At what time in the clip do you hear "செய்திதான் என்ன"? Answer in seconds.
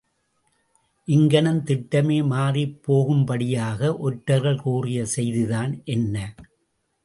5.15-6.15